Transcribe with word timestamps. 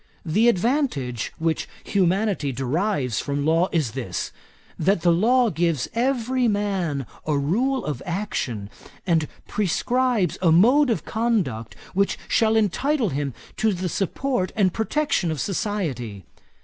The 0.25 0.47
advantage 0.49 1.31
which 1.37 1.67
humanity 1.83 2.51
derives 2.51 3.19
from 3.19 3.45
law 3.45 3.69
is 3.71 3.91
this: 3.91 4.31
that 4.79 5.01
the 5.03 5.11
law 5.11 5.51
gives 5.51 5.87
every 5.93 6.47
man 6.47 7.05
a 7.27 7.37
rule 7.37 7.85
of 7.85 8.01
action, 8.03 8.71
and 9.05 9.27
prescribes 9.47 10.39
a 10.41 10.51
mode 10.51 10.89
of 10.89 11.05
conduct 11.05 11.75
which 11.93 12.17
shall 12.27 12.55
entitle 12.57 13.09
him 13.09 13.35
to 13.57 13.73
the 13.73 13.89
support 13.89 14.51
and 14.55 14.73
protection 14.73 15.29
of 15.29 15.39
society. 15.39 16.23